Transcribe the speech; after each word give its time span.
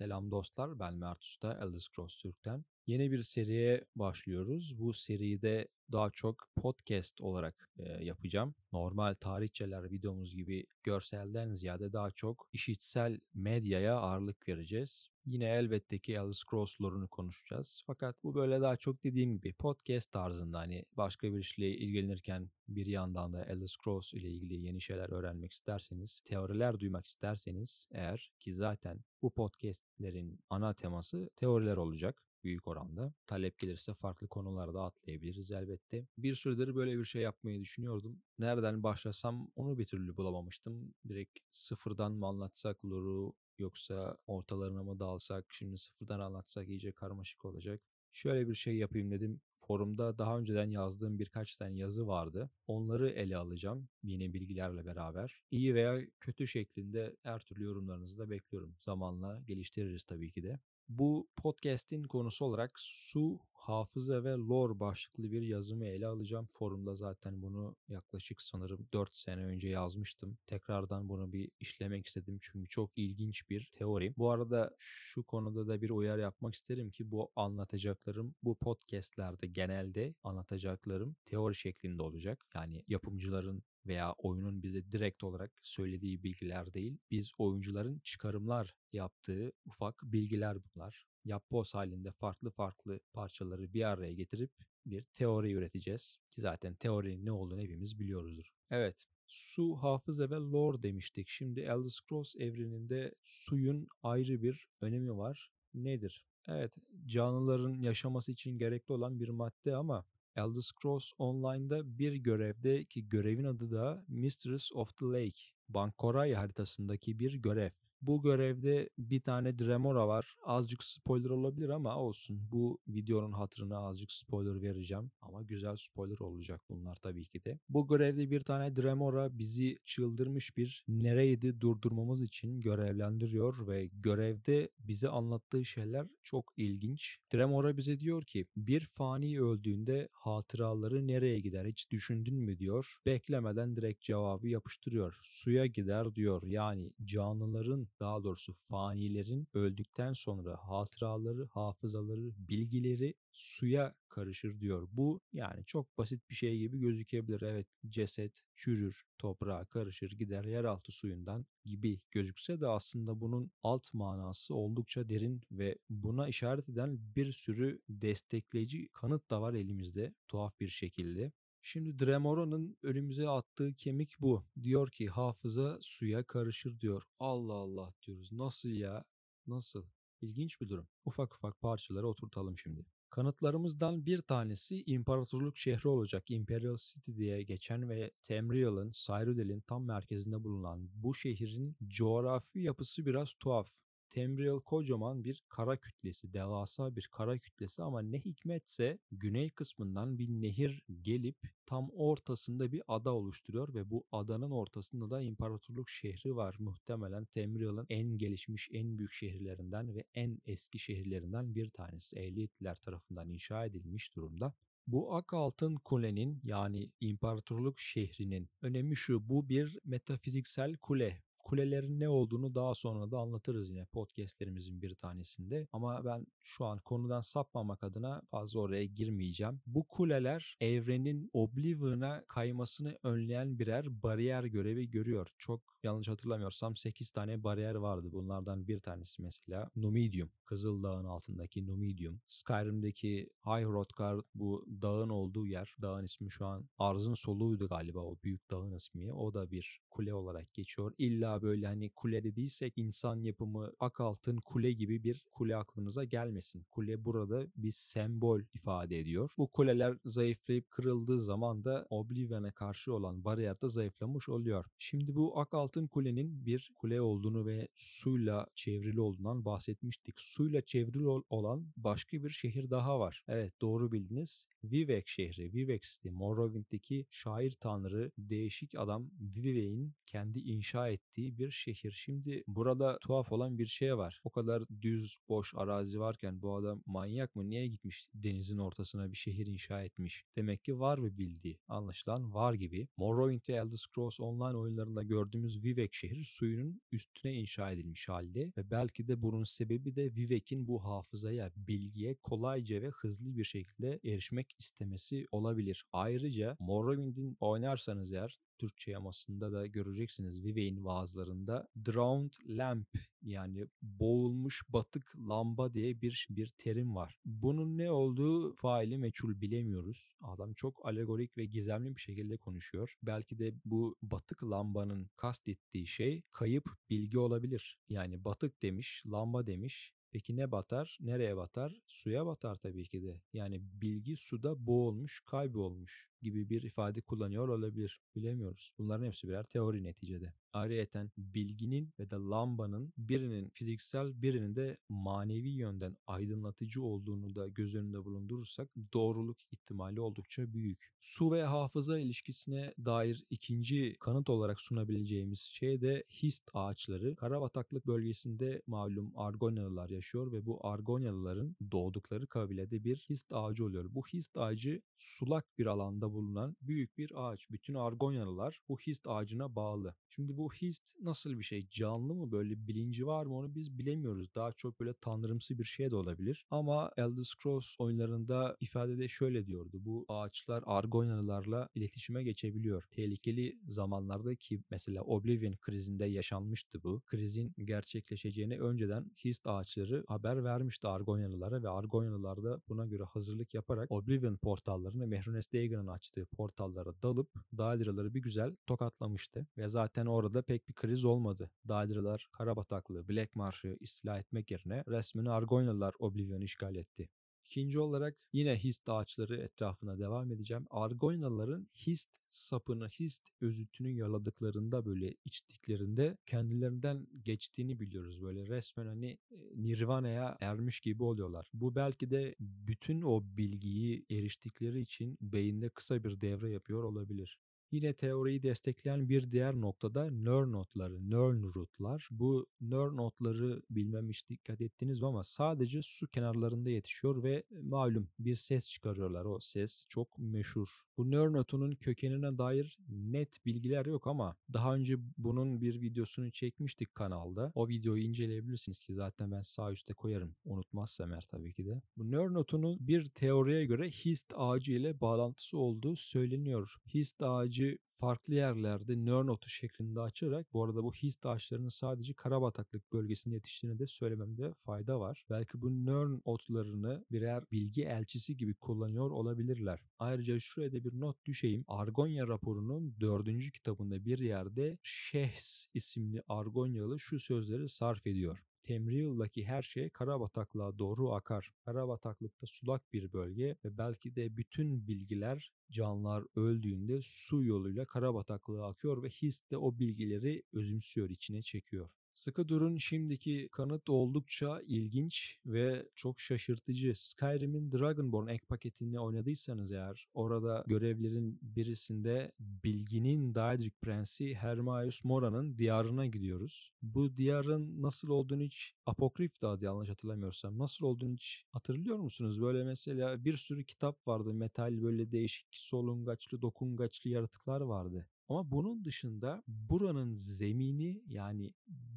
Selam 0.00 0.30
dostlar, 0.30 0.78
ben 0.78 0.94
Mert 0.94 1.22
Usta, 1.22 1.54
Elder 1.54 1.80
Scrolls 1.80 2.16
Türk'ten. 2.16 2.64
Yeni 2.90 3.12
bir 3.12 3.22
seriye 3.22 3.84
başlıyoruz. 3.96 4.78
Bu 4.78 4.92
seride 4.92 5.68
daha 5.92 6.10
çok 6.10 6.48
podcast 6.56 7.20
olarak 7.20 7.70
e, 7.78 8.04
yapacağım. 8.04 8.54
Normal 8.72 9.14
tarihçeler 9.14 9.90
videomuz 9.90 10.34
gibi 10.34 10.66
görselden 10.82 11.52
ziyade 11.52 11.92
daha 11.92 12.10
çok 12.10 12.48
işitsel 12.52 13.20
medyaya 13.34 13.96
ağırlık 13.96 14.48
vereceğiz. 14.48 15.10
Yine 15.24 15.44
elbette 15.44 15.98
ki 15.98 16.18
Scrolls 16.32 16.80
lore'unu 16.80 17.08
konuşacağız. 17.08 17.82
Fakat 17.86 18.16
bu 18.24 18.34
böyle 18.34 18.60
daha 18.60 18.76
çok 18.76 19.04
dediğim 19.04 19.32
gibi 19.32 19.52
podcast 19.52 20.12
tarzında 20.12 20.58
hani 20.58 20.84
başka 20.96 21.32
bir 21.32 21.38
işle 21.38 21.76
ilgilenirken 21.76 22.50
bir 22.68 22.86
yandan 22.86 23.32
da 23.32 23.44
Elder 23.44 23.66
Scrolls 23.66 24.14
ile 24.14 24.28
ilgili 24.28 24.66
yeni 24.66 24.80
şeyler 24.80 25.12
öğrenmek 25.12 25.52
isterseniz, 25.52 26.20
teoriler 26.24 26.80
duymak 26.80 27.06
isterseniz 27.06 27.86
eğer 27.92 28.32
ki 28.40 28.54
zaten 28.54 28.98
bu 29.22 29.30
podcastlerin 29.30 30.40
ana 30.50 30.74
teması 30.74 31.30
teoriler 31.36 31.76
olacak 31.76 32.29
büyük 32.44 32.68
oranda. 32.68 33.12
Talep 33.26 33.58
gelirse 33.58 33.94
farklı 33.94 34.28
konularda 34.28 34.82
atlayabiliriz 34.82 35.50
elbette. 35.50 36.06
Bir 36.18 36.34
süredir 36.34 36.74
böyle 36.74 36.98
bir 36.98 37.04
şey 37.04 37.22
yapmayı 37.22 37.60
düşünüyordum. 37.60 38.22
Nereden 38.38 38.82
başlasam 38.82 39.50
onu 39.56 39.78
bir 39.78 39.86
türlü 39.86 40.16
bulamamıştım. 40.16 40.94
Direkt 41.08 41.38
sıfırdan 41.50 42.12
mı 42.12 42.26
anlatsak 42.26 42.84
lore'u 42.84 43.34
yoksa 43.58 44.16
ortalarına 44.26 44.82
mı 44.82 45.00
dalsak, 45.00 45.46
şimdi 45.50 45.78
sıfırdan 45.78 46.20
anlatsak 46.20 46.68
iyice 46.68 46.92
karmaşık 46.92 47.44
olacak. 47.44 47.80
Şöyle 48.12 48.48
bir 48.48 48.54
şey 48.54 48.76
yapayım 48.76 49.10
dedim. 49.10 49.40
Forumda 49.60 50.18
daha 50.18 50.38
önceden 50.38 50.70
yazdığım 50.70 51.18
birkaç 51.18 51.56
tane 51.56 51.78
yazı 51.78 52.06
vardı. 52.06 52.50
Onları 52.66 53.10
ele 53.10 53.36
alacağım 53.36 53.88
yeni 54.02 54.32
bilgilerle 54.34 54.86
beraber. 54.86 55.40
İyi 55.50 55.74
veya 55.74 56.00
kötü 56.20 56.46
şeklinde 56.48 57.16
her 57.22 57.38
türlü 57.38 57.64
yorumlarınızı 57.64 58.18
da 58.18 58.30
bekliyorum. 58.30 58.74
Zamanla 58.78 59.40
geliştiririz 59.46 60.04
tabii 60.04 60.32
ki 60.32 60.42
de. 60.42 60.60
Bu 60.90 61.28
podcast'in 61.36 62.04
konusu 62.04 62.44
olarak 62.44 62.72
su, 62.80 63.38
hafıza 63.60 64.24
ve 64.24 64.30
lore 64.30 64.80
başlıklı 64.80 65.30
bir 65.30 65.42
yazımı 65.42 65.86
ele 65.86 66.06
alacağım. 66.06 66.48
Forumda 66.52 66.94
zaten 66.94 67.42
bunu 67.42 67.76
yaklaşık 67.88 68.42
sanırım 68.42 68.86
4 68.92 69.16
sene 69.16 69.44
önce 69.44 69.68
yazmıştım. 69.68 70.38
Tekrardan 70.46 71.08
bunu 71.08 71.32
bir 71.32 71.50
işlemek 71.60 72.06
istedim 72.06 72.38
çünkü 72.42 72.68
çok 72.68 72.90
ilginç 72.96 73.50
bir 73.50 73.70
teori. 73.72 74.14
Bu 74.18 74.30
arada 74.30 74.76
şu 74.78 75.22
konuda 75.22 75.68
da 75.68 75.82
bir 75.82 75.90
uyarı 75.90 76.20
yapmak 76.20 76.54
isterim 76.54 76.90
ki 76.90 77.10
bu 77.10 77.30
anlatacaklarım 77.36 78.34
bu 78.42 78.54
podcast'lerde 78.54 79.46
genelde 79.46 80.14
anlatacaklarım 80.22 81.16
teori 81.24 81.54
şeklinde 81.54 82.02
olacak. 82.02 82.46
Yani 82.54 82.84
yapımcıların 82.88 83.62
veya 83.86 84.12
oyunun 84.12 84.62
bize 84.62 84.92
direkt 84.92 85.24
olarak 85.24 85.52
söylediği 85.62 86.22
bilgiler 86.22 86.74
değil. 86.74 86.98
Biz 87.10 87.32
oyuncuların 87.38 87.98
çıkarımlar 88.04 88.74
yaptığı 88.92 89.52
ufak 89.66 90.02
bilgiler 90.02 90.56
bunlar. 90.64 91.06
Yapboz 91.24 91.74
halinde 91.74 92.10
farklı 92.10 92.50
farklı 92.50 93.00
parçaları 93.12 93.49
bir 93.58 93.90
araya 93.90 94.12
getirip 94.12 94.50
bir 94.86 95.02
teori 95.02 95.52
üreteceğiz. 95.52 96.18
Ki 96.30 96.40
zaten 96.40 96.74
teorinin 96.74 97.26
ne 97.26 97.32
olduğunu 97.32 97.60
hepimiz 97.60 97.98
biliyoruzdur. 97.98 98.52
Evet, 98.70 99.06
su, 99.26 99.74
hafıza 99.74 100.30
ve 100.30 100.34
lore 100.34 100.82
demiştik. 100.82 101.28
Şimdi 101.28 101.60
Elder 101.60 101.88
Scrolls 101.88 102.36
evreninde 102.36 103.14
suyun 103.24 103.88
ayrı 104.02 104.42
bir 104.42 104.68
önemi 104.80 105.16
var. 105.16 105.50
Nedir? 105.74 106.24
Evet, 106.46 106.72
canlıların 107.06 107.80
yaşaması 107.80 108.32
için 108.32 108.58
gerekli 108.58 108.92
olan 108.92 109.20
bir 109.20 109.28
madde 109.28 109.76
ama 109.76 110.04
Elder 110.36 110.60
Scrolls 110.60 111.12
Online'da 111.18 111.98
bir 111.98 112.12
görevde 112.12 112.84
ki 112.84 113.08
görevin 113.08 113.44
adı 113.44 113.70
da 113.70 114.04
Mistress 114.08 114.72
of 114.72 114.96
the 114.96 115.06
Lake, 115.06 115.40
Bankoray 115.68 116.32
haritasındaki 116.32 117.18
bir 117.18 117.34
görev. 117.34 117.70
Bu 118.02 118.22
görevde 118.22 118.88
bir 118.98 119.20
tane 119.20 119.58
Dremora 119.58 120.08
var. 120.08 120.36
Azıcık 120.44 120.84
spoiler 120.84 121.30
olabilir 121.30 121.68
ama 121.68 121.96
olsun. 121.96 122.40
Bu 122.52 122.78
videonun 122.88 123.32
hatırına 123.32 123.78
azıcık 123.78 124.12
spoiler 124.12 124.62
vereceğim. 124.62 125.10
Ama 125.22 125.42
güzel 125.42 125.76
spoiler 125.76 126.18
olacak 126.20 126.60
bunlar 126.70 126.96
tabii 126.96 127.26
ki 127.26 127.44
de. 127.44 127.58
Bu 127.68 127.88
görevde 127.88 128.30
bir 128.30 128.40
tane 128.40 128.76
Dremora 128.76 129.38
bizi 129.38 129.78
çıldırmış 129.84 130.56
bir 130.56 130.84
nereydi 130.88 131.60
durdurmamız 131.60 132.22
için 132.22 132.60
görevlendiriyor 132.60 133.68
ve 133.68 133.86
görevde 133.92 134.68
bize 134.78 135.08
anlattığı 135.08 135.64
şeyler 135.64 136.06
çok 136.22 136.52
ilginç. 136.56 137.18
Dremora 137.34 137.76
bize 137.76 138.00
diyor 138.00 138.24
ki 138.24 138.46
bir 138.56 138.80
fani 138.80 139.40
öldüğünde 139.40 140.08
hatıraları 140.12 141.06
nereye 141.06 141.40
gider 141.40 141.64
hiç 141.64 141.90
düşündün 141.90 142.34
mü 142.34 142.58
diyor. 142.58 142.94
Beklemeden 143.06 143.76
direkt 143.76 144.00
cevabı 144.02 144.48
yapıştırıyor. 144.48 145.18
Suya 145.22 145.66
gider 145.66 146.14
diyor. 146.14 146.42
Yani 146.42 146.92
canlıların 147.04 147.88
daha 148.00 148.24
doğrusu 148.24 148.52
fanilerin 148.52 149.48
öldükten 149.54 150.12
sonra 150.12 150.56
hatıraları, 150.56 151.46
hafızaları, 151.46 152.32
bilgileri 152.48 153.14
suya 153.32 153.94
karışır 154.08 154.60
diyor. 154.60 154.88
Bu 154.92 155.20
yani 155.32 155.64
çok 155.64 155.98
basit 155.98 156.30
bir 156.30 156.34
şey 156.34 156.58
gibi 156.58 156.78
gözükebilir. 156.78 157.42
Evet 157.42 157.66
ceset 157.88 158.40
çürür, 158.56 159.04
toprağa 159.18 159.64
karışır, 159.64 160.10
gider 160.10 160.44
yeraltı 160.44 160.92
suyundan 160.92 161.46
gibi 161.64 162.00
gözükse 162.10 162.60
de 162.60 162.66
aslında 162.66 163.20
bunun 163.20 163.50
alt 163.62 163.94
manası 163.94 164.54
oldukça 164.54 165.08
derin 165.08 165.42
ve 165.52 165.78
buna 165.90 166.28
işaret 166.28 166.68
eden 166.68 166.98
bir 167.16 167.32
sürü 167.32 167.80
destekleyici 167.88 168.88
kanıt 168.92 169.30
da 169.30 169.40
var 169.42 169.54
elimizde 169.54 170.14
tuhaf 170.28 170.60
bir 170.60 170.68
şekilde. 170.68 171.32
Şimdi 171.62 171.98
Dremora'nın 171.98 172.76
önümüze 172.82 173.28
attığı 173.28 173.74
kemik 173.74 174.20
bu. 174.20 174.44
Diyor 174.62 174.90
ki 174.90 175.08
hafıza 175.08 175.78
suya 175.80 176.24
karışır 176.24 176.80
diyor. 176.80 177.02
Allah 177.18 177.54
Allah 177.54 177.92
diyoruz. 178.06 178.32
Nasıl 178.32 178.68
ya? 178.68 179.04
Nasıl? 179.46 179.84
İlginç 180.22 180.60
bir 180.60 180.68
durum. 180.68 180.88
Ufak 181.04 181.34
ufak 181.34 181.60
parçaları 181.60 182.08
oturtalım 182.08 182.58
şimdi. 182.58 182.86
Kanıtlarımızdan 183.10 184.06
bir 184.06 184.22
tanesi 184.22 184.82
imparatorluk 184.86 185.58
şehri 185.58 185.88
olacak 185.88 186.30
Imperial 186.30 186.76
City 186.76 187.12
diye 187.16 187.42
geçen 187.42 187.88
ve 187.88 188.10
Tamriel'ın, 188.22 188.90
Cyrodiil'in 188.90 189.60
tam 189.60 189.84
merkezinde 189.84 190.44
bulunan 190.44 190.88
bu 190.94 191.14
şehrin 191.14 191.76
coğrafi 191.86 192.60
yapısı 192.60 193.06
biraz 193.06 193.32
tuhaf. 193.40 193.68
Tamriel 194.10 194.60
kocaman 194.60 195.24
bir 195.24 195.42
kara 195.48 195.76
kütlesi, 195.76 196.32
devasa 196.32 196.96
bir 196.96 197.08
kara 197.12 197.38
kütlesi 197.38 197.82
ama 197.82 198.02
ne 198.02 198.18
hikmetse 198.18 198.98
güney 199.12 199.50
kısmından 199.50 200.18
bir 200.18 200.28
nehir 200.28 200.82
gelip 201.02 201.36
tam 201.66 201.90
ortasında 201.90 202.72
bir 202.72 202.82
ada 202.88 203.14
oluşturuyor 203.14 203.74
ve 203.74 203.90
bu 203.90 204.04
adanın 204.12 204.50
ortasında 204.50 205.10
da 205.10 205.20
imparatorluk 205.20 205.90
şehri 205.90 206.36
var. 206.36 206.56
Muhtemelen 206.58 207.24
Tamriel'ın 207.24 207.86
en 207.88 208.18
gelişmiş, 208.18 208.68
en 208.72 208.98
büyük 208.98 209.12
şehirlerinden 209.12 209.94
ve 209.94 210.04
en 210.14 210.38
eski 210.46 210.78
şehirlerinden 210.78 211.54
bir 211.54 211.70
tanesi. 211.70 212.16
Ehliyetliler 212.16 212.74
tarafından 212.74 213.28
inşa 213.28 213.66
edilmiş 213.66 214.16
durumda. 214.16 214.54
Bu 214.86 215.16
ak 215.16 215.34
altın 215.34 215.76
kulenin 215.76 216.40
yani 216.44 216.90
imparatorluk 217.00 217.80
şehrinin 217.80 218.48
önemi 218.62 218.96
şu 218.96 219.28
bu 219.28 219.48
bir 219.48 219.78
metafiziksel 219.84 220.76
kule 220.76 221.22
kulelerin 221.50 222.00
ne 222.00 222.08
olduğunu 222.08 222.54
daha 222.54 222.74
sonra 222.74 223.10
da 223.10 223.18
anlatırız 223.18 223.70
yine 223.70 223.84
podcastlerimizin 223.84 224.82
bir 224.82 224.94
tanesinde. 224.94 225.66
Ama 225.72 226.04
ben 226.04 226.26
şu 226.42 226.64
an 226.64 226.78
konudan 226.78 227.20
sapmamak 227.20 227.84
adına 227.84 228.22
fazla 228.30 228.60
oraya 228.60 228.84
girmeyeceğim. 228.84 229.60
Bu 229.66 229.84
kuleler 229.84 230.56
evrenin 230.60 231.30
Oblivion'a 231.32 232.24
kaymasını 232.28 232.98
önleyen 233.02 233.58
birer 233.58 234.02
bariyer 234.02 234.44
görevi 234.44 234.90
görüyor. 234.90 235.28
Çok 235.38 235.60
yanlış 235.82 236.08
hatırlamıyorsam 236.08 236.76
8 236.76 237.10
tane 237.10 237.44
bariyer 237.44 237.74
vardı. 237.74 238.08
Bunlardan 238.12 238.68
bir 238.68 238.80
tanesi 238.80 239.22
mesela 239.22 239.70
Numidium. 239.76 240.30
Kızıl 240.46 240.82
Dağın 240.82 241.04
altındaki 241.04 241.66
Numidium. 241.66 242.20
Skyrim'deki 242.28 243.30
High 243.46 243.66
Hrothgar 243.66 244.20
bu 244.34 244.66
dağın 244.82 245.08
olduğu 245.08 245.46
yer. 245.46 245.74
Dağın 245.82 246.04
ismi 246.04 246.30
şu 246.30 246.46
an 246.46 246.68
Arz'ın 246.78 247.14
soluğuydu 247.14 247.68
galiba 247.68 248.00
o 248.00 248.16
büyük 248.24 248.50
dağın 248.50 248.72
ismi. 248.72 249.12
O 249.12 249.34
da 249.34 249.50
bir 249.50 249.80
kule 249.90 250.14
olarak 250.14 250.54
geçiyor. 250.54 250.92
İlla 250.98 251.42
böyle 251.42 251.66
hani 251.66 251.90
kule 251.90 252.24
dediysek 252.24 252.72
insan 252.76 253.22
yapımı 253.22 253.72
ak 253.80 254.00
altın 254.00 254.36
kule 254.36 254.72
gibi 254.72 255.04
bir 255.04 255.24
kule 255.32 255.56
aklınıza 255.56 256.04
gelmesin. 256.04 256.64
Kule 256.70 257.04
burada 257.04 257.46
bir 257.56 257.70
sembol 257.70 258.40
ifade 258.54 258.98
ediyor. 258.98 259.30
Bu 259.38 259.48
kuleler 259.48 259.96
zayıflayıp 260.04 260.70
kırıldığı 260.70 261.20
zaman 261.20 261.64
da 261.64 261.86
Oblivion'a 261.90 262.50
karşı 262.50 262.94
olan 262.94 263.24
bariyer 263.24 263.60
de 263.60 263.68
zayıflamış 263.68 264.28
oluyor. 264.28 264.64
Şimdi 264.78 265.14
bu 265.14 265.40
ak 265.40 265.54
altın 265.54 265.86
kulenin 265.86 266.46
bir 266.46 266.72
kule 266.78 267.00
olduğunu 267.00 267.46
ve 267.46 267.68
suyla 267.76 268.46
çevrili 268.54 269.00
olduğundan 269.00 269.44
bahsetmiştik. 269.44 270.20
Suyla 270.20 270.60
çevrili 270.60 271.06
olan 271.30 271.66
başka 271.76 272.24
bir 272.24 272.30
şehir 272.30 272.70
daha 272.70 273.00
var. 273.00 273.24
Evet 273.28 273.60
doğru 273.60 273.92
bildiniz. 273.92 274.46
Vivek 274.64 275.08
şehri. 275.08 275.52
Vivek 275.54 275.82
City. 275.82 276.08
Morrowind'deki 276.08 277.06
şair 277.10 277.50
tanrı 277.52 278.10
değişik 278.18 278.74
adam 278.78 279.10
Vivek'in 279.20 279.79
Vivek'in 279.80 279.94
kendi 280.06 280.38
inşa 280.38 280.88
ettiği 280.88 281.38
bir 281.38 281.50
şehir. 281.50 281.90
Şimdi 281.90 282.44
burada 282.46 282.98
tuhaf 282.98 283.32
olan 283.32 283.58
bir 283.58 283.66
şey 283.66 283.96
var. 283.96 284.20
O 284.24 284.30
kadar 284.30 284.62
düz, 284.82 285.16
boş 285.28 285.54
arazi 285.56 286.00
varken 286.00 286.42
bu 286.42 286.56
adam 286.56 286.82
manyak 286.86 287.36
mı? 287.36 287.50
Niye 287.50 287.68
gitmiş 287.68 288.08
denizin 288.14 288.58
ortasına 288.58 289.12
bir 289.12 289.16
şehir 289.16 289.46
inşa 289.46 289.82
etmiş? 289.82 290.24
Demek 290.36 290.64
ki 290.64 290.78
var 290.78 291.02
bir 291.02 291.18
bildiği. 291.18 291.58
Anlaşılan 291.68 292.34
var 292.34 292.54
gibi. 292.54 292.88
Morrowind 292.96 293.40
ve 293.48 293.52
Elder 293.52 293.76
Scrolls 293.76 294.20
Online 294.20 294.56
oyunlarında 294.56 295.02
gördüğümüz 295.02 295.64
Vivek 295.64 295.94
şehri 295.94 296.24
suyunun 296.24 296.80
üstüne 296.92 297.34
inşa 297.34 297.70
edilmiş 297.70 298.08
halde 298.08 298.52
ve 298.56 298.70
belki 298.70 299.08
de 299.08 299.22
bunun 299.22 299.44
sebebi 299.44 299.96
de 299.96 300.14
Vivek'in 300.14 300.66
bu 300.66 300.84
hafızaya, 300.84 301.50
bilgiye 301.56 302.14
kolayca 302.14 302.82
ve 302.82 302.88
hızlı 302.88 303.36
bir 303.36 303.44
şekilde 303.44 304.00
erişmek 304.04 304.54
istemesi 304.58 305.26
olabilir. 305.32 305.84
Ayrıca 305.92 306.56
Morrowind'in 306.60 307.36
oynarsanız 307.40 308.12
eğer 308.12 308.38
Türkçe 308.60 308.90
yamasında 308.90 309.52
da 309.52 309.66
göreceksiniz 309.66 310.44
Vivek'in 310.44 310.84
vaazlarında 310.84 311.68
Drowned 311.86 312.58
Lamp 312.58 312.88
yani 313.22 313.66
boğulmuş 313.82 314.62
batık 314.68 315.16
lamba 315.28 315.74
diye 315.74 316.00
bir 316.00 316.26
bir 316.30 316.46
terim 316.58 316.96
var. 316.96 317.16
Bunun 317.24 317.78
ne 317.78 317.90
olduğu 317.90 318.54
faili 318.54 318.98
meçhul 318.98 319.40
bilemiyoruz. 319.40 320.14
Adam 320.22 320.54
çok 320.54 320.86
alegorik 320.86 321.38
ve 321.38 321.44
gizemli 321.44 321.96
bir 321.96 322.00
şekilde 322.00 322.36
konuşuyor. 322.36 322.96
Belki 323.02 323.38
de 323.38 323.54
bu 323.64 323.96
batık 324.02 324.44
lambanın 324.44 325.10
kastettiği 325.16 325.86
şey 325.86 326.22
kayıp 326.32 326.64
bilgi 326.90 327.18
olabilir. 327.18 327.78
Yani 327.88 328.24
batık 328.24 328.62
demiş, 328.62 329.02
lamba 329.06 329.46
demiş. 329.46 329.92
Peki 330.12 330.36
ne 330.36 330.52
batar? 330.52 330.98
Nereye 331.00 331.36
batar? 331.36 331.80
Suya 331.88 332.26
batar 332.26 332.54
tabii 332.54 332.88
ki 332.88 333.02
de. 333.02 333.20
Yani 333.32 333.60
bilgi 333.62 334.16
suda 334.16 334.66
boğulmuş, 334.66 335.22
kaybolmuş 335.26 336.09
gibi 336.22 336.50
bir 336.50 336.62
ifade 336.62 337.00
kullanıyor 337.00 337.48
olabilir. 337.48 338.00
Bilemiyoruz. 338.16 338.70
Bunların 338.78 339.06
hepsi 339.06 339.28
birer 339.28 339.44
teori 339.44 339.84
neticede. 339.84 340.32
Ayrıyeten 340.52 341.10
bilginin 341.16 341.90
ve 341.98 342.10
de 342.10 342.14
lambanın 342.14 342.92
birinin 342.98 343.50
fiziksel 343.54 344.22
birinin 344.22 344.56
de 344.56 344.76
manevi 344.88 345.48
yönden 345.48 345.96
aydınlatıcı 346.06 346.82
olduğunu 346.82 347.34
da 347.34 347.48
göz 347.48 347.74
önünde 347.74 348.04
bulundurursak 348.04 348.68
doğruluk 348.92 349.38
ihtimali 349.52 350.00
oldukça 350.00 350.52
büyük. 350.52 350.90
Su 351.00 351.32
ve 351.32 351.42
hafıza 351.42 351.98
ilişkisine 351.98 352.74
dair 352.84 353.24
ikinci 353.30 353.96
kanıt 354.00 354.30
olarak 354.30 354.60
sunabileceğimiz 354.60 355.40
şey 355.40 355.80
de 355.80 356.04
hist 356.22 356.50
ağaçları. 356.54 357.16
Karabataklık 357.16 357.86
bölgesinde 357.86 358.62
malum 358.66 359.12
Argonyalılar 359.16 359.88
yaşıyor 359.88 360.32
ve 360.32 360.46
bu 360.46 360.66
Argonyalıların 360.66 361.56
doğdukları 361.72 362.26
kabilede 362.26 362.84
bir 362.84 363.06
hist 363.10 363.32
ağacı 363.32 363.64
oluyor. 363.64 363.86
Bu 363.90 364.06
hist 364.06 364.36
ağacı 364.36 364.82
sulak 364.96 365.58
bir 365.58 365.66
alanda 365.66 366.09
bulunan 366.12 366.56
büyük 366.62 366.98
bir 366.98 367.12
ağaç. 367.14 367.50
Bütün 367.50 367.74
Argonyalılar 367.74 368.60
bu 368.68 368.78
hist 368.78 369.06
ağacına 369.06 369.56
bağlı. 369.56 369.94
Şimdi 370.08 370.36
bu 370.36 370.52
hist 370.52 370.90
nasıl 371.02 371.38
bir 371.38 371.44
şey? 371.44 371.68
Canlı 371.70 372.14
mı? 372.14 372.32
Böyle 372.32 372.66
bilinci 372.68 373.06
var 373.06 373.26
mı? 373.26 373.36
Onu 373.36 373.54
biz 373.54 373.78
bilemiyoruz. 373.78 374.34
Daha 374.34 374.52
çok 374.52 374.80
böyle 374.80 374.94
tanrımsı 374.94 375.58
bir 375.58 375.64
şey 375.64 375.90
de 375.90 375.96
olabilir. 375.96 376.46
Ama 376.50 376.90
Elder 376.96 377.22
Scrolls 377.22 377.76
oyunlarında 377.78 378.56
ifadede 378.60 379.08
şöyle 379.08 379.46
diyordu. 379.46 379.78
Bu 379.80 380.04
ağaçlar 380.08 380.62
Argonyalılarla 380.66 381.68
iletişime 381.74 382.22
geçebiliyor. 382.22 382.84
Tehlikeli 382.90 383.58
zamanlarda 383.66 384.34
ki 384.34 384.62
mesela 384.70 385.02
Oblivion 385.02 385.56
krizinde 385.56 386.06
yaşanmıştı 386.06 386.82
bu. 386.82 387.00
Krizin 387.00 387.54
gerçekleşeceğini 387.64 388.60
önceden 388.60 389.10
hist 389.24 389.46
ağaçları 389.46 390.04
haber 390.08 390.44
vermişti 390.44 390.88
Argonyalılara 390.88 391.62
ve 391.62 391.68
Argonyalılar 391.68 392.42
da 392.42 392.60
buna 392.68 392.86
göre 392.86 393.02
hazırlık 393.02 393.54
yaparak 393.54 393.92
Oblivion 393.92 394.36
portallarını 394.36 395.06
Mehrunes 395.06 395.52
Dagon'un 395.52 395.86
açtığı 396.00 396.26
portallara 396.26 397.02
dalıp 397.02 397.30
Daedra'ları 397.58 398.14
bir 398.14 398.22
güzel 398.22 398.56
tokatlamıştı. 398.66 399.46
Ve 399.58 399.68
zaten 399.68 400.06
orada 400.06 400.42
pek 400.42 400.68
bir 400.68 400.74
kriz 400.74 401.04
olmadı. 401.04 401.50
Daedra'lar 401.68 402.28
Karabataklı, 402.32 403.08
Black 403.08 403.36
Marsh'ı 403.36 403.76
istila 403.80 404.18
etmek 404.18 404.50
yerine 404.50 404.84
resmen 404.88 405.24
Argonyalılar 405.24 405.94
Oblivion'u 405.98 406.44
işgal 406.44 406.76
etti. 406.76 407.08
İkinci 407.50 407.78
olarak 407.78 408.16
yine 408.32 408.56
hist 408.56 408.88
ağaçları 408.88 409.36
etrafına 409.36 409.98
devam 409.98 410.32
edeceğim. 410.32 410.66
Argonyalıların 410.70 411.68
hist 411.86 412.10
sapını, 412.28 412.88
hist 412.88 413.22
özütünü 413.40 413.90
yaladıklarında 413.90 414.84
böyle 414.84 415.14
içtiklerinde 415.24 416.16
kendilerinden 416.26 417.06
geçtiğini 417.24 417.80
biliyoruz. 417.80 418.22
Böyle 418.22 418.46
resmen 418.46 418.86
hani 418.86 419.18
nirvana'ya 419.56 420.36
ermiş 420.40 420.80
gibi 420.80 421.04
oluyorlar. 421.04 421.46
Bu 421.54 421.74
belki 421.74 422.10
de 422.10 422.34
bütün 422.40 423.02
o 423.02 423.22
bilgiyi 423.24 424.04
eriştikleri 424.10 424.80
için 424.80 425.18
beyinde 425.20 425.68
kısa 425.68 426.04
bir 426.04 426.20
devre 426.20 426.50
yapıyor 426.50 426.82
olabilir. 426.82 427.38
Yine 427.72 427.92
teoriyi 427.94 428.42
destekleyen 428.42 429.08
bir 429.08 429.32
diğer 429.32 429.60
noktada 429.60 430.10
neural 430.10 430.50
notları, 430.50 431.10
neural 431.10 431.54
rootlar. 431.54 432.08
Bu 432.10 432.46
neural 432.60 432.94
notları 432.94 433.62
bilmem 433.70 434.10
dikkat 434.28 434.60
ettiniz 434.60 435.00
mi 435.00 435.06
ama 435.06 435.24
sadece 435.24 435.82
su 435.82 436.06
kenarlarında 436.06 436.70
yetişiyor 436.70 437.22
ve 437.22 437.44
malum 437.62 438.08
bir 438.18 438.36
ses 438.36 438.70
çıkarıyorlar. 438.70 439.24
O 439.24 439.40
ses 439.40 439.84
çok 439.88 440.18
meşhur. 440.18 440.68
Bu 440.98 441.10
neural 441.10 441.30
notunun 441.30 441.72
kökenine 441.72 442.38
dair 442.38 442.78
net 442.88 443.46
bilgiler 443.46 443.86
yok 443.86 444.06
ama 444.06 444.36
daha 444.52 444.74
önce 444.74 444.96
bunun 445.18 445.60
bir 445.60 445.80
videosunu 445.80 446.30
çekmiştik 446.30 446.94
kanalda. 446.94 447.52
O 447.54 447.68
videoyu 447.68 448.02
inceleyebilirsiniz 448.02 448.78
ki 448.78 448.94
zaten 448.94 449.32
ben 449.32 449.42
sağ 449.42 449.72
üstte 449.72 449.94
koyarım. 449.94 450.34
Unutmazsam 450.44 451.12
eğer 451.12 451.26
tabii 451.30 451.52
ki 451.52 451.66
de. 451.66 451.82
Bu 451.96 452.10
neural 452.10 452.32
notunun 452.32 452.76
bir 452.80 453.04
teoriye 453.04 453.64
göre 453.64 453.90
hist 453.90 454.32
ağacı 454.36 454.72
ile 454.72 455.00
bağlantısı 455.00 455.58
olduğu 455.58 455.96
söyleniyor. 455.96 456.76
Hist 456.94 457.22
ağacı 457.22 457.59
farklı 458.00 458.34
yerlerde 458.34 458.96
nör 458.96 459.26
notu 459.26 459.48
şeklinde 459.48 460.00
açarak 460.00 460.52
bu 460.52 460.64
arada 460.64 460.82
bu 460.82 460.92
his 460.92 461.16
taşlarının 461.16 461.68
sadece 461.68 462.14
Karabataklık 462.14 462.92
bölgesinde 462.92 463.34
yetiştiğini 463.34 463.78
de 463.78 463.86
söylememde 463.86 464.54
fayda 464.54 465.00
var. 465.00 465.24
Belki 465.30 465.62
bu 465.62 465.86
nör 465.86 466.20
otlarını 466.24 467.04
birer 467.10 467.44
bilgi 467.52 467.84
elçisi 467.84 468.36
gibi 468.36 468.54
kullanıyor 468.54 469.10
olabilirler. 469.10 469.80
Ayrıca 469.98 470.38
şuraya 470.38 470.72
da 470.72 470.84
bir 470.84 471.00
not 471.00 471.24
düşeyim. 471.24 471.64
Argonya 471.68 472.28
raporunun 472.28 472.96
dördüncü 473.00 473.52
kitabında 473.52 474.04
bir 474.04 474.18
yerde 474.18 474.78
Şehs 474.82 475.66
isimli 475.74 476.22
Argonyalı 476.28 477.00
şu 477.00 477.20
sözleri 477.20 477.68
sarf 477.68 478.06
ediyor. 478.06 478.49
Temriyıl'daki 478.62 479.44
her 479.44 479.62
şey 479.62 479.90
Karabataklığa 479.90 480.78
doğru 480.78 481.12
akar. 481.12 481.50
Karabataklıkta 481.64 482.46
sulak 482.46 482.92
bir 482.92 483.12
bölge 483.12 483.56
ve 483.64 483.78
belki 483.78 484.16
de 484.16 484.36
bütün 484.36 484.86
bilgiler 484.88 485.52
canlılar 485.70 486.24
öldüğünde 486.36 487.00
su 487.02 487.44
yoluyla 487.44 487.84
Karabataklığa 487.84 488.68
akıyor 488.68 489.02
ve 489.02 489.08
his 489.08 489.50
de 489.50 489.56
o 489.56 489.78
bilgileri 489.78 490.42
özümsüyor, 490.52 491.10
içine 491.10 491.42
çekiyor. 491.42 491.90
Sıkı 492.12 492.48
durun 492.48 492.76
şimdiki 492.76 493.48
kanıt 493.52 493.90
oldukça 493.90 494.60
ilginç 494.66 495.38
ve 495.46 495.88
çok 495.94 496.20
şaşırtıcı. 496.20 496.92
Skyrim'in 496.94 497.72
Dragonborn 497.72 498.28
ek 498.28 498.44
paketini 498.48 499.00
oynadıysanız 499.00 499.72
eğer 499.72 500.08
orada 500.14 500.64
görevlerin 500.66 501.38
birisinde 501.42 502.32
bilginin 502.40 503.34
Daedric 503.34 503.74
Prensi 503.82 504.34
Hermaeus 504.34 505.04
Mora'nın 505.04 505.58
diyarına 505.58 506.06
gidiyoruz. 506.06 506.70
Bu 506.82 507.16
diyarın 507.16 507.82
nasıl 507.82 508.08
olduğunu 508.08 508.42
hiç 508.42 508.74
apokrif 508.86 509.42
da 509.42 509.58
yanlış 509.60 509.88
hatırlamıyorsam 509.88 510.58
nasıl 510.58 510.86
olduğunu 510.86 511.12
hiç 511.12 511.44
hatırlıyor 511.50 511.96
musunuz? 511.98 512.42
Böyle 512.42 512.64
mesela 512.64 513.24
bir 513.24 513.36
sürü 513.36 513.64
kitap 513.64 514.08
vardı 514.08 514.34
metal 514.34 514.82
böyle 514.82 515.12
değişik 515.12 515.46
solungaçlı 515.50 516.42
dokungaçlı 516.42 517.10
yaratıklar 517.10 517.60
vardı. 517.60 518.06
Ama 518.30 518.50
bunun 518.50 518.84
dışında 518.84 519.42
buranın 519.48 520.14
zemini 520.14 521.02
yani 521.06 521.52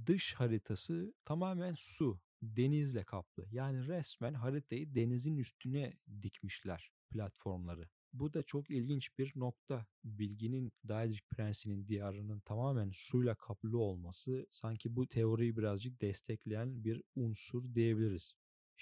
dış 0.05 0.33
haritası 0.33 1.13
tamamen 1.25 1.73
su, 1.77 2.19
denizle 2.41 3.03
kaplı. 3.03 3.47
Yani 3.51 3.87
resmen 3.87 4.33
haritayı 4.33 4.95
denizin 4.95 5.37
üstüne 5.37 5.93
dikmişler 6.21 6.91
platformları. 7.09 7.89
Bu 8.13 8.33
da 8.33 8.43
çok 8.43 8.69
ilginç 8.69 9.17
bir 9.19 9.33
nokta. 9.35 9.85
Bilginin 10.03 10.71
Daedric 10.87 11.21
Prensi'nin 11.29 11.87
diyarının 11.87 12.39
tamamen 12.39 12.91
suyla 12.93 13.35
kaplı 13.35 13.77
olması 13.77 14.47
sanki 14.49 14.95
bu 14.95 15.07
teoriyi 15.07 15.57
birazcık 15.57 16.01
destekleyen 16.01 16.83
bir 16.83 17.03
unsur 17.15 17.75
diyebiliriz. 17.75 18.33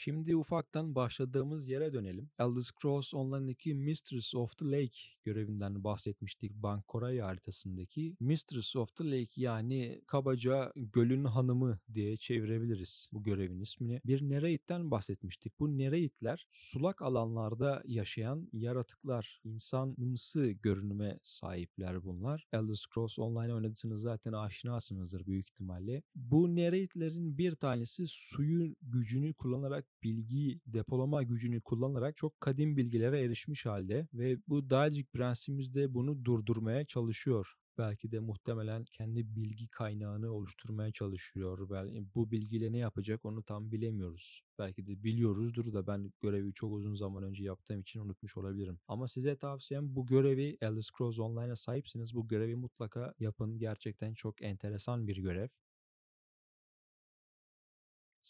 Şimdi 0.04 0.36
ufaktan 0.36 0.96
başladığımız 0.96 1.68
yere 1.68 1.94
dönelim. 1.94 2.30
Elder 2.40 2.62
Scrolls 2.62 3.14
Online'daki 3.14 3.74
Mistress 3.74 4.36
of 4.36 4.58
the 4.58 4.66
Lake 4.66 4.98
görevinden 5.24 5.84
bahsetmiştik 5.84 6.54
Bankoray 6.54 7.20
haritasındaki. 7.20 8.16
Mistress 8.20 8.76
of 8.76 8.96
the 8.96 9.12
Lake 9.12 9.42
yani 9.42 10.02
kabaca 10.08 10.72
gölün 10.76 11.26
hanımı 11.26 11.80
diye 11.94 12.18
çevirebiliriz 12.18 13.08
bu 13.12 13.24
görevin 13.24 13.60
ismini. 13.60 14.02
Bir 14.06 14.22
Nereid'den 14.22 14.92
bahsetmiştik. 14.92 15.60
Bu 15.60 15.78
Nereid'ler 15.78 16.48
sulak 16.52 17.02
alanlarda 17.02 17.84
yaşayan 17.86 18.50
yaratıklar. 18.54 19.42
İnsanımsı 19.44 20.48
görünüme 20.48 21.20
sahipler 21.24 22.04
bunlar. 22.04 22.48
Elder 22.54 22.76
Scrolls 22.76 23.20
Online 23.20 23.54
oynadıysanız 23.54 24.02
zaten 24.02 24.34
aşinasınızdır 24.34 25.26
büyük 25.26 25.50
ihtimalle. 25.50 26.04
Bu 26.16 26.56
Nereid'lerin 26.56 27.38
bir 27.38 27.56
tanesi 27.56 28.08
suyun 28.08 28.76
gücünü 28.82 29.34
kullanarak 29.34 29.91
bilgi 30.04 30.60
depolama 30.68 31.24
gücünü 31.24 31.62
kullanarak 31.62 32.18
çok 32.18 32.42
kadim 32.42 32.78
bilgilere 32.78 33.22
erişmiş 33.22 33.66
halde 33.66 34.08
ve 34.14 34.38
bu 34.48 34.70
Daedric 34.70 35.08
prensimiz 35.14 35.74
de 35.74 35.94
bunu 35.94 36.26
durdurmaya 36.26 36.86
çalışıyor. 36.86 37.56
Belki 37.78 38.12
de 38.12 38.20
muhtemelen 38.20 38.86
kendi 38.86 39.36
bilgi 39.36 39.68
kaynağını 39.68 40.32
oluşturmaya 40.32 40.92
çalışıyor. 40.92 41.70
Belki 41.70 42.06
bu 42.16 42.32
bilgiyle 42.32 42.72
ne 42.72 42.78
yapacak 42.78 43.26
onu 43.26 43.44
tam 43.44 43.72
bilemiyoruz. 43.72 44.42
Belki 44.60 44.88
de 44.88 45.04
biliyoruzdur 45.04 45.74
da 45.74 45.88
ben 45.88 46.12
görevi 46.22 46.54
çok 46.54 46.74
uzun 46.74 46.94
zaman 46.94 47.24
önce 47.24 47.44
yaptığım 47.44 47.82
için 47.82 48.00
unutmuş 48.00 48.38
olabilirim. 48.38 48.80
Ama 48.88 49.08
size 49.08 49.36
tavsiyem 49.38 49.96
bu 49.96 50.06
görevi 50.06 50.58
Elder 50.62 50.82
Scrolls 50.82 51.20
Online'a 51.20 51.56
sahipseniz 51.56 52.16
bu 52.16 52.28
görevi 52.28 52.56
mutlaka 52.56 53.14
yapın. 53.20 53.58
Gerçekten 53.60 54.14
çok 54.14 54.42
enteresan 54.42 55.08
bir 55.08 55.18
görev. 55.18 55.48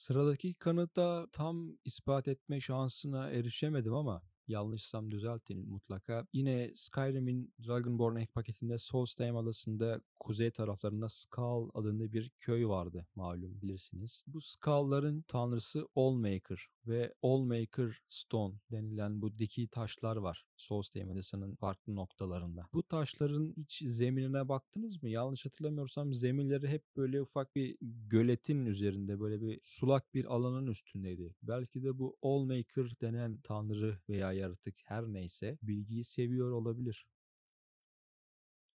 Sıradaki 0.02 0.54
kanıta 0.54 1.28
tam 1.32 1.78
ispat 1.86 2.28
etme 2.28 2.60
şansına 2.60 3.30
erişemedim 3.30 3.94
ama 3.94 4.22
yanlışsam 4.48 5.12
düzeltin 5.12 5.70
mutlaka. 5.70 6.28
Yine 6.34 6.72
Skyrim'in 6.76 7.54
Dragonborn 7.68 8.16
ek 8.16 8.32
paketinde 8.34 8.78
Solstheim 8.78 9.38
adasında 9.38 10.02
kuzey 10.20 10.52
taraflarında 10.52 11.10
Skull 11.10 11.70
adında 11.74 12.14
bir 12.14 12.32
köy 12.40 12.68
vardı 12.68 13.08
malum 13.16 13.62
bilirsiniz. 13.62 14.24
Bu 14.28 14.42
Skull'ların 14.42 15.22
tanrısı 15.22 15.88
Allmaker 15.96 16.68
ve 16.88 17.14
Allmaker 17.22 18.02
Stone 18.10 18.56
denilen 18.72 19.22
bu 19.22 19.38
diki 19.38 19.68
taşlar 19.68 20.16
var 20.16 20.46
Solstheim 20.58 21.12
adasının 21.12 21.56
farklı 21.56 21.96
noktalarında. 21.96 22.68
Bu 22.74 22.84
taşların 22.84 23.54
hiç 23.58 23.84
zeminine 23.86 24.50
baktınız 24.50 25.04
mı? 25.04 25.10
Yanlış 25.10 25.46
hatırlamıyorsam 25.46 26.14
zeminleri 26.14 26.68
hep 26.68 26.84
böyle 26.98 27.22
ufak 27.22 27.56
bir 27.56 27.78
göletin 28.08 28.66
üzerinde 28.66 29.20
böyle 29.20 29.42
bir 29.42 29.60
sulak 29.64 30.14
bir 30.14 30.26
alanın 30.26 30.68
üstündeydi. 30.68 31.36
Belki 31.44 31.84
de 31.84 32.00
bu 32.00 32.18
Allmaker 32.22 33.00
denen 33.02 33.38
tanrı 33.44 34.00
veya 34.10 34.31
yaratık 34.34 34.76
her 34.86 35.04
neyse 35.04 35.58
bilgiyi 35.62 36.04
seviyor 36.04 36.52
olabilir 36.52 37.06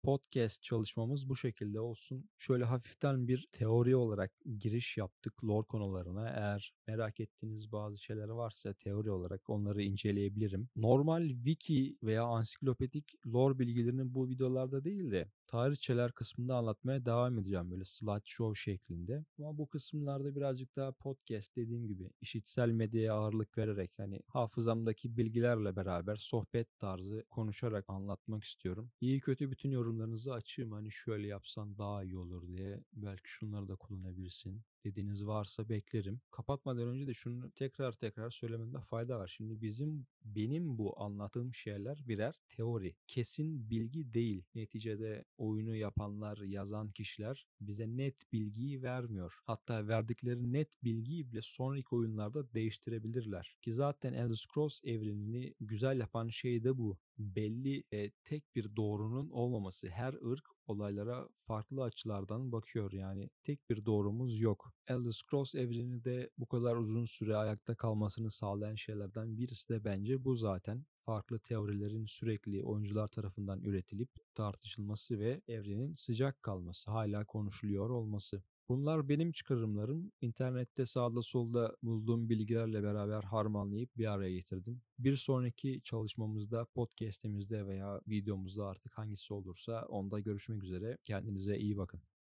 podcast 0.06 0.64
çalışmamız 0.64 1.30
bu 1.30 1.36
şekilde 1.36 1.80
olsun. 1.80 2.30
Şöyle 2.38 2.64
hafiften 2.64 3.28
bir 3.28 3.48
teori 3.52 3.96
olarak 3.96 4.32
giriş 4.58 4.98
yaptık 4.98 5.46
lore 5.46 5.68
konularına. 5.68 6.30
Eğer 6.30 6.74
merak 6.88 7.20
ettiğiniz 7.20 7.72
bazı 7.72 7.98
şeyler 8.04 8.28
varsa 8.30 8.74
teori 8.74 9.12
olarak 9.12 9.50
onları 9.50 9.84
inceleyebilirim. 9.84 10.70
Normal 10.76 11.30
wiki 11.30 11.98
veya 12.04 12.24
ansiklopedik 12.24 13.14
lore 13.28 13.60
bilgilerini 13.60 14.14
bu 14.14 14.30
videolarda 14.30 14.84
değil 14.84 15.12
de 15.12 15.32
tarihçeler 15.48 16.12
kısmında 16.12 16.56
anlatmaya 16.56 17.06
devam 17.06 17.38
edeceğim 17.38 17.72
böyle 17.72 17.86
slideshow 17.86 18.62
şeklinde. 18.72 19.26
Ama 19.40 19.58
bu 19.58 19.68
kısımlarda 19.68 20.36
birazcık 20.36 20.76
daha 20.76 20.92
podcast 20.92 21.56
dediğim 21.56 21.88
gibi 21.88 22.10
işitsel 22.22 22.70
medyaya 22.70 23.14
ağırlık 23.14 23.58
vererek 23.58 23.92
hani 23.98 24.22
hafızamdaki 24.28 25.18
bilgilerle 25.18 25.76
beraber 25.76 26.16
sohbet 26.16 26.80
tarzı 26.80 27.26
konuşarak 27.30 27.86
anlatmak 27.88 28.44
istiyorum. 28.44 28.92
İyi 29.02 29.20
kötü 29.20 29.52
bütün 29.52 29.70
yorumlarınızı 29.70 30.34
açayım 30.34 30.72
hani 30.72 30.92
şöyle 30.92 31.28
yapsan 31.28 31.78
daha 31.78 32.04
iyi 32.04 32.18
olur 32.18 32.48
diye. 32.48 32.80
Belki 32.94 33.30
şunları 33.30 33.68
da 33.68 33.76
kullanabilirsin 33.76 34.62
dediğiniz 34.86 35.28
varsa 35.28 35.70
beklerim. 35.70 36.22
Kapatmadan 36.32 36.88
önce 36.88 37.08
de 37.08 37.14
şunu 37.14 37.52
tekrar 37.52 37.92
tekrar 37.92 38.30
söylememde 38.30 38.80
fayda 38.80 39.20
var. 39.20 39.28
Şimdi 39.28 39.62
bizim 39.62 40.08
benim 40.26 40.78
bu 40.78 41.02
anlattığım 41.02 41.54
şeyler 41.54 42.04
birer 42.08 42.36
teori. 42.50 42.96
Kesin 43.08 43.70
bilgi 43.70 44.14
değil. 44.14 44.44
Neticede 44.56 45.26
oyunu 45.38 45.76
yapanlar, 45.76 46.38
yazan 46.38 46.92
kişiler 46.92 47.48
bize 47.62 47.88
net 47.88 48.34
bilgiyi 48.34 48.84
vermiyor. 48.84 49.40
Hatta 49.44 49.88
verdikleri 49.88 50.54
net 50.54 50.84
bilgiyi 50.84 51.32
bile 51.32 51.42
sonraki 51.42 51.96
oyunlarda 51.96 52.54
değiştirebilirler. 52.54 53.58
Ki 53.62 53.74
zaten 53.74 54.14
Elder 54.14 54.36
Scrolls 54.36 54.82
evrenini 54.84 55.54
güzel 55.62 56.00
yapan 56.00 56.28
şey 56.28 56.64
de 56.64 56.78
bu. 56.78 56.98
Belli 57.18 57.84
e, 57.92 58.12
tek 58.12 58.56
bir 58.56 58.76
doğrunun 58.76 59.30
olmaması. 59.30 59.90
Her 59.90 60.14
ırk 60.14 60.55
olaylara 60.68 61.30
farklı 61.42 61.84
açılardan 61.84 62.52
bakıyor 62.52 62.92
yani 62.92 63.30
tek 63.44 63.70
bir 63.70 63.86
doğrumuz 63.86 64.42
yok. 64.42 64.74
Elder 64.88 65.12
Scrolls 65.12 65.56
evreni 65.56 66.04
de 66.04 66.30
bu 66.38 66.46
kadar 66.46 66.76
uzun 66.76 67.06
süre 67.06 67.36
ayakta 67.38 67.76
kalmasını 67.76 68.32
sağlayan 68.32 68.76
şeylerden 68.76 69.38
birisi 69.38 69.70
de 69.70 69.84
bence 69.84 70.24
bu 70.26 70.36
zaten. 70.36 70.86
Farklı 71.06 71.40
teorilerin 71.40 72.06
sürekli 72.06 72.64
oyuncular 72.64 73.08
tarafından 73.08 73.62
üretilip 73.62 74.10
tartışılması 74.36 75.20
ve 75.20 75.42
evrenin 75.48 75.94
sıcak 75.94 76.44
kalması, 76.44 76.92
hala 76.92 77.26
konuşuluyor 77.26 77.90
olması. 77.90 78.44
Bunlar 78.70 79.10
benim 79.10 79.32
çıkarımlarım. 79.32 80.12
İnternette 80.22 80.86
sağda 80.86 81.22
solda 81.22 81.76
bulduğum 81.84 82.30
bilgilerle 82.30 82.84
beraber 82.84 83.24
harmanlayıp 83.24 83.98
bir 83.98 84.06
araya 84.12 84.34
getirdim. 84.34 84.82
Bir 85.00 85.16
sonraki 85.16 85.82
çalışmamızda, 85.84 86.66
podcast'imizde 86.66 87.68
veya 87.68 88.02
videomuzda 88.08 88.68
artık 88.68 88.98
hangisi 88.98 89.34
olursa 89.34 89.86
onda 89.90 90.20
görüşmek 90.20 90.64
üzere. 90.64 90.98
Kendinize 91.04 91.58
iyi 91.58 91.78
bakın. 91.78 92.02